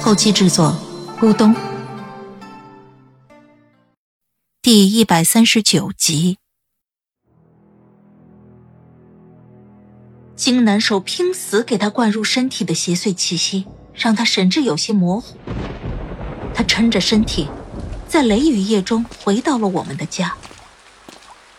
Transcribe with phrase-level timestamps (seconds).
[0.00, 0.74] 后期制作：
[1.20, 1.54] 咕咚。
[4.62, 6.38] 第一百三十九集，
[10.36, 13.66] 荆南手拼死给他灌入身体的邪祟气息。
[13.98, 15.36] 让他神志有些模糊。
[16.54, 17.48] 他撑着身体，
[18.06, 20.36] 在雷雨夜中回到了我们的家。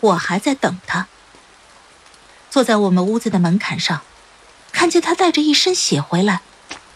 [0.00, 1.06] 我还在等他。
[2.48, 4.00] 坐在我们屋子的门槛上，
[4.72, 6.40] 看见他带着一身血回来，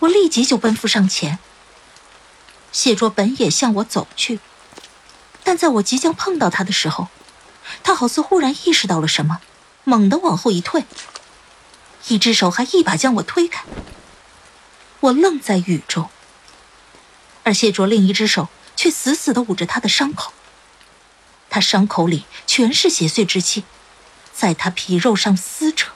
[0.01, 1.39] 我立即就奔赴上前。
[2.73, 4.39] 谢卓本也向我走去，
[5.43, 7.09] 但在我即将碰到他的时候，
[7.83, 9.41] 他好似忽然意识到了什么，
[9.85, 10.85] 猛地往后一退，
[12.09, 13.65] 一只手还一把将我推开。
[15.01, 16.11] 我愣在雨中，
[17.45, 20.33] 而谢卓另一只手却死死的捂着他的伤口。
[21.49, 23.65] 他伤口里全是血碎之气，
[24.35, 25.93] 在他皮肉上撕扯。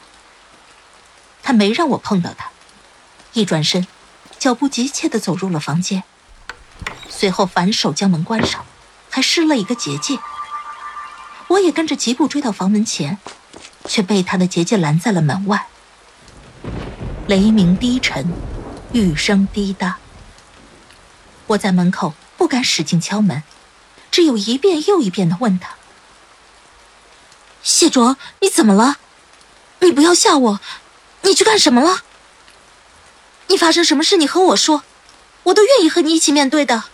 [1.42, 2.50] 他没让我碰到他，
[3.32, 3.86] 一转身，
[4.38, 6.02] 脚步急切的走入了房间，
[7.08, 8.64] 随后反手将门关上，
[9.08, 10.18] 还施了一个结界。
[11.48, 13.18] 我也跟着疾步追到房门前，
[13.86, 15.66] 却被他的结界拦在了门外。
[17.26, 18.32] 雷鸣低沉。
[18.92, 19.98] 雨声滴答，
[21.46, 23.44] 我在门口不敢使劲敲门，
[24.10, 25.74] 只有一遍又一遍的问他
[27.62, 28.96] ：“谢卓，你怎么了？
[29.78, 30.60] 你不要吓我，
[31.22, 32.02] 你去干什么了？
[33.50, 34.16] 你发生什么事？
[34.16, 34.84] 你和我说，
[35.42, 36.84] 我都愿意和你一起面对的。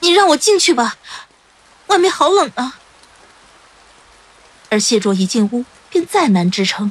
[0.00, 0.96] 你让我进去吧，
[1.88, 2.80] 外面好冷啊。”
[4.70, 6.90] 而谢卓一进屋便再难支撑，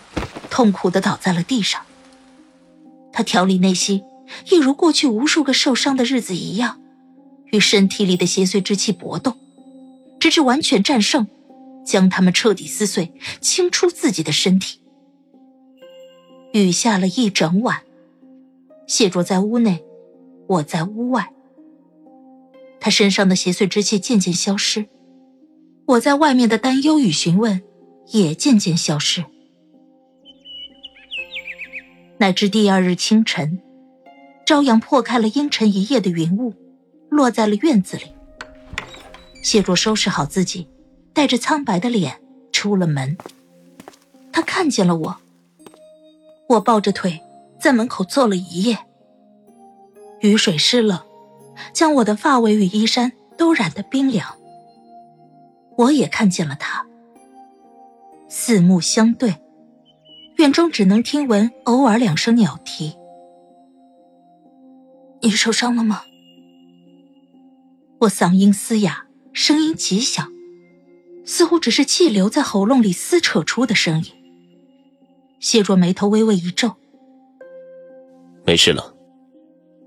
[0.52, 1.82] 痛苦的倒在了地上。
[3.12, 4.04] 他调理内心，
[4.52, 6.80] 一如过去无数个受伤的日子一样，
[7.46, 9.36] 与身体里的邪祟之气搏斗，
[10.20, 11.28] 直至完全战胜，
[11.84, 13.12] 将他们彻底撕碎，
[13.42, 14.81] 清出自己的身体。
[16.54, 17.82] 雨下了一整晚，
[18.86, 19.84] 谢卓在屋内，
[20.48, 21.32] 我在屋外。
[22.80, 24.88] 他身上的邪祟之气渐渐消失，
[25.86, 27.62] 我在外面的担忧与询问
[28.08, 29.24] 也渐渐消失。
[32.18, 33.62] 乃至第二日清晨，
[34.46, 36.54] 朝阳破开了阴沉一夜的云雾，
[37.10, 38.04] 落在了院子里。
[39.42, 40.68] 谢卓收拾好自己，
[41.14, 42.20] 带着苍白的脸
[42.52, 43.18] 出了门。
[44.34, 45.18] 他看见了我，
[46.52, 47.22] 我抱着腿
[47.60, 48.78] 在门口坐了一夜。
[50.20, 51.06] 雨水湿了，
[51.74, 54.36] 将我的发尾与衣衫都染得冰凉。
[55.78, 56.86] 我也看见了他，
[58.28, 59.36] 四目相对。
[60.38, 62.96] 院中只能听闻偶尔两声鸟啼。
[65.22, 66.04] 你受伤了吗？
[68.00, 70.28] 我嗓音嘶哑，声音极小，
[71.26, 74.12] 似乎只是气流在喉咙里撕扯出的声音。
[75.42, 76.76] 谢卓眉头微微一皱，
[78.46, 78.96] 没事了。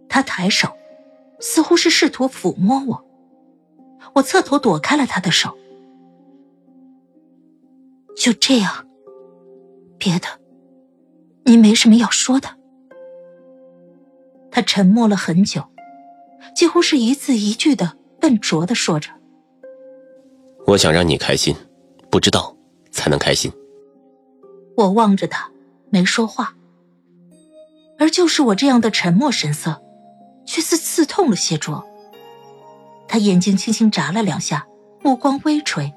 [0.09, 0.69] 他抬手，
[1.39, 3.05] 似乎是试图抚摸我。
[4.17, 5.57] 我侧头躲开了他的手。
[8.17, 8.87] 就这样，
[9.97, 10.27] 别的。
[11.45, 12.49] 您没什么要说的。
[14.51, 15.63] 他沉默了很久，
[16.55, 19.11] 几乎是一字一句的笨拙的说着
[20.67, 21.55] ：“我想让你开心，
[22.11, 22.57] 不知道
[22.91, 23.53] 才能开心。”
[24.77, 25.51] 我望着他，
[25.91, 26.55] 没说话。
[27.99, 29.83] 而就是我这样的沉默神色，
[30.45, 31.87] 却似刺痛了谢卓。
[33.07, 34.67] 他眼睛轻轻眨了两下，
[35.03, 35.93] 目光微垂，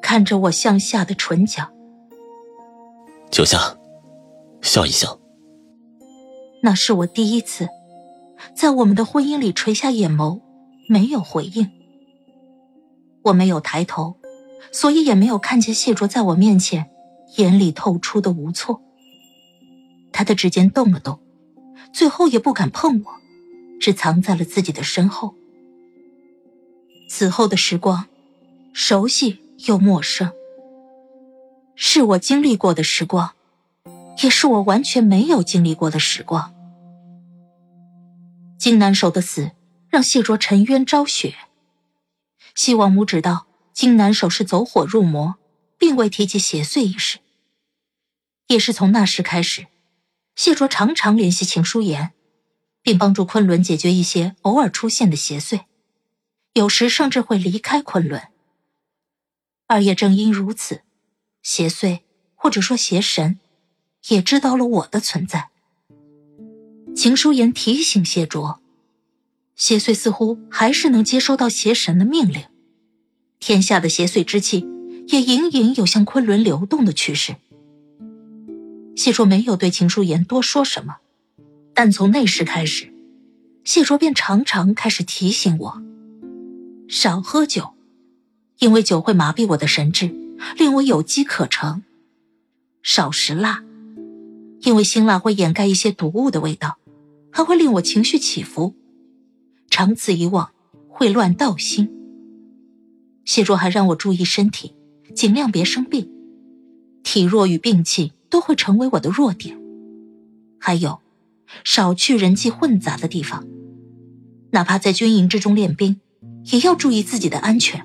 [0.00, 1.70] 看着我向下的唇角。
[3.30, 3.76] 九夏。
[4.62, 5.18] 笑一笑。
[6.62, 7.68] 那是我第一次，
[8.54, 10.40] 在我们的婚姻里垂下眼眸，
[10.86, 11.70] 没有回应。
[13.22, 14.16] 我没有抬头，
[14.70, 16.90] 所以也没有看见谢卓在我面前
[17.36, 18.82] 眼里透出的无措。
[20.12, 21.20] 他的指尖动了动，
[21.92, 23.12] 最后也不敢碰我，
[23.80, 25.34] 只藏在了自己的身后。
[27.08, 28.06] 此后的时光，
[28.72, 30.32] 熟悉又陌生，
[31.74, 33.32] 是我经历过的时光。
[34.22, 36.52] 也是我完全没有经历过的时光。
[38.58, 39.52] 金南守的死
[39.88, 41.34] 让谢卓沉冤昭雪。
[42.54, 45.36] 西王母知道金南守是走火入魔，
[45.80, 47.20] 并未提及邪祟一事。
[48.48, 49.66] 也是从那时开始，
[50.36, 52.12] 谢卓常常联系秦书言，
[52.82, 55.62] 并帮助昆仑解决一些偶尔出现的邪祟，
[56.52, 58.22] 有时甚至会离开昆仑。
[59.68, 60.82] 而也正因如此，
[61.42, 62.00] 邪祟
[62.34, 63.38] 或者说邪神
[64.08, 65.48] 也知道了我的存在。
[66.94, 68.60] 秦书言提醒谢卓，
[69.56, 72.44] 邪祟似乎还是能接收到邪神的命令，
[73.38, 74.66] 天下的邪祟之气
[75.10, 77.36] 也隐隐有向昆仑流动的趋势。
[78.96, 80.96] 谢卓没有对秦书言多说什么，
[81.74, 82.92] 但从那时开始，
[83.64, 85.82] 谢卓便常常开始提醒我
[86.88, 87.70] 少喝酒，
[88.58, 90.14] 因为酒会麻痹我的神智，
[90.56, 91.82] 令我有机可乘；
[92.82, 93.64] 少食辣，
[94.60, 96.78] 因为辛辣会掩盖一些毒物的味道，
[97.30, 98.74] 还会令我情绪起伏，
[99.70, 100.50] 长此以往
[100.88, 101.90] 会乱道心。
[103.24, 104.74] 谢卓还让我注意身体，
[105.14, 106.10] 尽量别生病，
[107.02, 108.12] 体弱与病气。
[108.30, 109.60] 都会成为我的弱点。
[110.60, 111.00] 还有，
[111.64, 113.44] 少去人际混杂的地方，
[114.52, 116.00] 哪怕在军营之中练兵，
[116.52, 117.84] 也要注意自己的安全。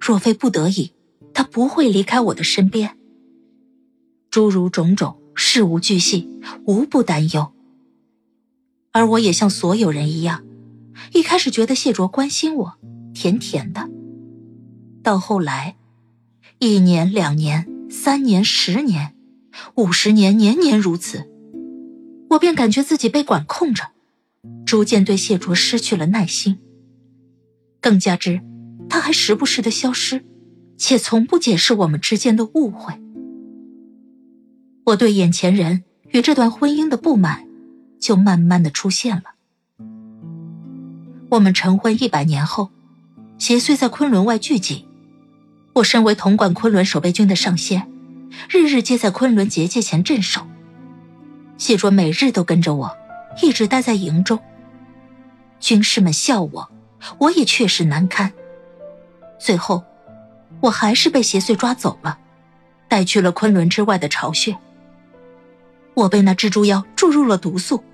[0.00, 0.92] 若非不得已，
[1.34, 2.96] 他不会离开我的身边。
[4.30, 6.28] 诸如种种事无巨细，
[6.64, 7.52] 无不担忧。
[8.92, 10.44] 而我也像所有人一样，
[11.12, 12.78] 一开始觉得谢卓关心我，
[13.12, 13.90] 甜甜的。
[15.02, 15.74] 到后来，
[16.64, 19.16] 一年、两年、三年、十年。
[19.74, 21.28] 五十年年年如此，
[22.30, 23.88] 我便感觉自己被管控着，
[24.64, 26.60] 逐渐对谢卓失去了耐心。
[27.80, 28.40] 更加之，
[28.88, 30.24] 他还时不时的消失，
[30.76, 32.94] 且从不解释我们之间的误会。
[34.84, 35.82] 我对眼前人
[36.12, 37.44] 与这段婚姻的不满，
[37.98, 39.24] 就慢慢的出现了。
[41.30, 42.70] 我们成婚一百年后，
[43.36, 44.86] 邪祟在昆仑外聚集，
[45.74, 47.88] 我身为统管昆仑守备军的上仙。
[48.48, 50.46] 日日皆在昆仑结界前镇守，
[51.58, 52.96] 谢卓每日都跟着我，
[53.42, 54.38] 一直待在营中。
[55.60, 56.70] 军士们笑我，
[57.18, 58.32] 我也确实难堪。
[59.38, 59.84] 最后，
[60.60, 62.18] 我还是被邪祟抓走了，
[62.88, 64.56] 带去了昆仑之外的巢穴。
[65.94, 67.84] 我被那蜘蛛妖注入了毒素，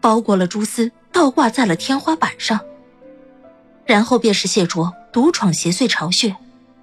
[0.00, 2.58] 包裹了蛛丝，倒挂在了天花板上。
[3.84, 6.36] 然后便是谢卓独闯邪祟巢穴，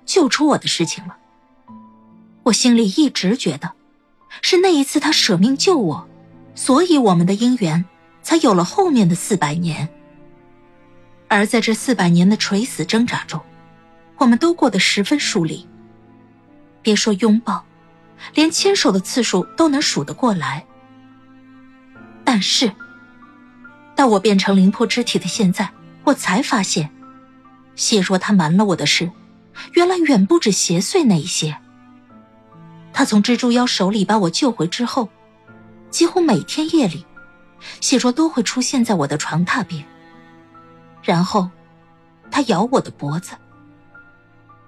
[0.05, 1.17] 救出我的事情了。
[2.43, 3.73] 我心里一直觉得，
[4.41, 6.07] 是那一次他舍命救我，
[6.55, 7.85] 所以我们的姻缘
[8.21, 9.87] 才有了后面的四百年。
[11.29, 13.41] 而在这四百年的垂死挣扎中，
[14.17, 15.67] 我们都过得十分疏离。
[16.81, 17.65] 别说拥抱，
[18.33, 20.65] 连牵手的次数都能数得过来。
[22.25, 22.71] 但是，
[23.95, 25.71] 到我变成灵魄之体的现在，
[26.03, 26.89] 我才发现，
[27.75, 29.09] 谢若他瞒了我的事，
[29.73, 31.57] 原来远不止邪祟那一些。
[32.91, 35.09] 他从蜘蛛妖手里把我救回之后，
[35.89, 37.05] 几乎每天夜里，
[37.81, 39.83] 谢卓都会出现在我的床榻边。
[41.01, 41.49] 然后，
[42.29, 43.33] 他咬我的脖子。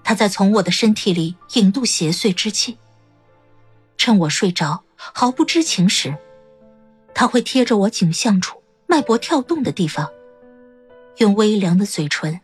[0.04, 2.78] 他在从我的身体里引渡邪祟之气。
[3.98, 6.16] 趁我睡着毫不知情时，
[7.14, 10.08] 他会贴着我颈项处脉搏跳动的地方，
[11.18, 12.40] 用微凉的嘴唇，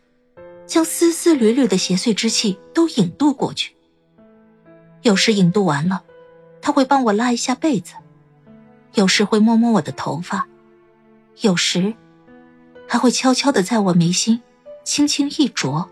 [0.66, 3.74] 将丝丝缕缕的邪祟之气都引渡过去。
[5.02, 6.02] 有时引渡完了，
[6.60, 7.94] 他会帮我拉一下被子；
[8.94, 10.46] 有时会摸摸我的头发；
[11.40, 11.92] 有时
[12.88, 14.40] 还会悄悄的在我眉心
[14.84, 15.88] 轻轻一啄，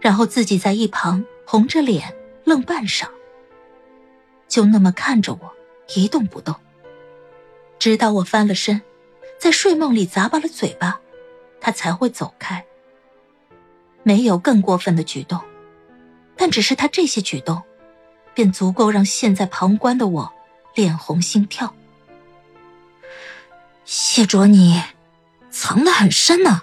[0.00, 3.06] 然后自己在一旁红着脸愣半晌，
[4.48, 5.52] 就那么看着我
[5.94, 6.54] 一动不动，
[7.78, 8.80] 直到我翻了身，
[9.38, 11.00] 在睡梦里咂巴了嘴巴，
[11.60, 12.64] 他才会走开。
[14.08, 15.38] 没有更过分的举动。
[16.34, 17.60] 但只是他这些举动，
[18.32, 20.32] 便足够让现在旁观的我
[20.74, 21.74] 脸红心跳。
[23.84, 24.82] 谢卓，你
[25.50, 26.62] 藏得很深呢，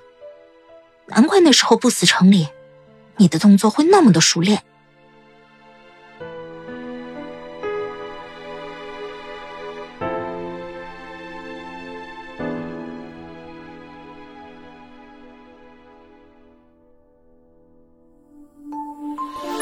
[1.06, 2.48] 难怪那时候不死城里，
[3.18, 4.64] 你的动作会那么的熟练。